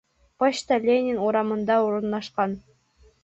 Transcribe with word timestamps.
Почта 0.43 0.77
Ленин 0.85 1.19
урамында 1.27 1.77
урынлашҡан 1.89 2.57